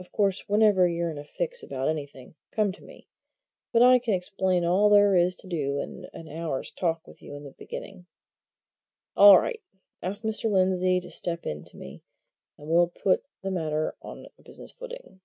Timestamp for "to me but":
2.72-3.80